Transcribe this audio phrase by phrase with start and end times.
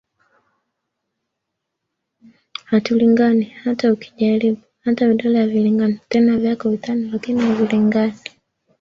[2.65, 8.13] "Hatulingani, hata ukijaribu, hata vidole havilingani, tena vyako vitano lakini havilingani"